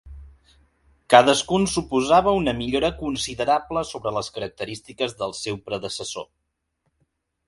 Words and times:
Cadascun 1.13 1.65
suposava 1.73 2.31
una 2.37 2.55
millora 2.61 2.89
considerable 3.01 3.83
sobre 3.89 4.13
les 4.15 4.31
característiques 4.39 5.13
del 5.21 5.37
seu 5.41 5.61
predecessor. 5.69 6.27